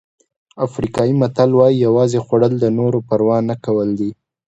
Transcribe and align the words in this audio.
افریقایي 0.65 1.13
متل 1.21 1.49
وایي 1.55 1.83
یوازې 1.87 2.19
خوړل 2.25 2.53
د 2.59 2.65
نورو 2.77 2.99
پروا 3.07 3.37
نه 3.49 3.55
کول 3.65 3.89
دي. 3.99 4.11